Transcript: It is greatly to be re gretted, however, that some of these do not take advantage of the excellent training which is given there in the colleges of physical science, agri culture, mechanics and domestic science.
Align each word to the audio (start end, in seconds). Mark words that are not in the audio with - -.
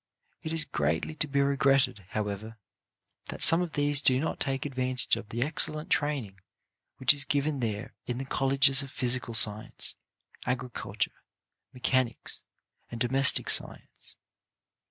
It 0.41 0.51
is 0.51 0.65
greatly 0.65 1.13
to 1.13 1.27
be 1.27 1.41
re 1.41 1.55
gretted, 1.55 1.99
however, 2.09 2.57
that 3.25 3.43
some 3.43 3.61
of 3.61 3.73
these 3.73 4.01
do 4.01 4.19
not 4.19 4.39
take 4.39 4.65
advantage 4.65 5.15
of 5.15 5.29
the 5.29 5.43
excellent 5.43 5.91
training 5.91 6.39
which 6.97 7.13
is 7.13 7.23
given 7.23 7.59
there 7.59 7.93
in 8.07 8.17
the 8.17 8.25
colleges 8.25 8.81
of 8.81 8.89
physical 8.89 9.35
science, 9.35 9.93
agri 10.43 10.71
culture, 10.71 11.21
mechanics 11.71 12.41
and 12.89 12.99
domestic 12.99 13.47
science. 13.47 14.15